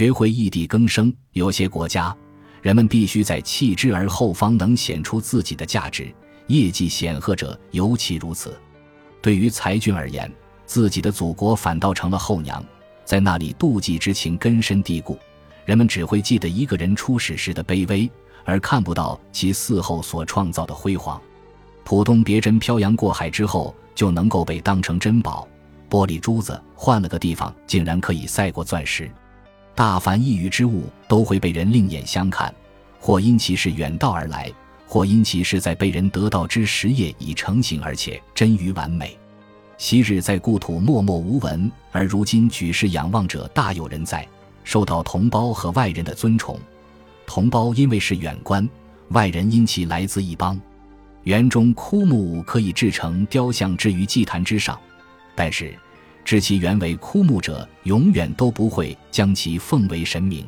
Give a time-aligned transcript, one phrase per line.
[0.00, 1.12] 学会异地更生。
[1.32, 2.16] 有些国家，
[2.62, 6.10] 人们必须在弃之而后方能显出自己的价值，
[6.46, 8.58] 业绩显赫者尤其如此。
[9.20, 10.32] 对于才俊而言，
[10.64, 12.64] 自己的祖国反倒成了后娘，
[13.04, 15.18] 在那里妒忌之情根深蒂固。
[15.66, 18.10] 人们只会记得一个人初始时的卑微，
[18.46, 21.20] 而看不到其嗣后所创造的辉煌。
[21.84, 25.46] 普通别针漂洋过海之后就能够被当成珍宝，
[25.90, 29.10] 玻璃珠子换了个地方竟然可以赛过钻石。
[29.80, 32.54] 大凡异域之物都会被人另眼相看，
[32.98, 34.52] 或因其是远道而来，
[34.86, 39.16] 或因其是在被人得到之时业已成型而且臻于完美。
[39.78, 44.28] 昔日在故土默默无闻，而如今举世仰望者大有人在。
[44.64, 46.60] 受到同胞和外人的尊崇，
[47.26, 48.68] 同胞因为是远观，
[49.12, 50.60] 外人因其来自一邦。
[51.22, 54.78] 园中枯木可以制成雕像置于祭坛之上，
[55.34, 55.74] 但是
[56.30, 60.46] 知其原为枯木者，永远都不会将其奉为神明。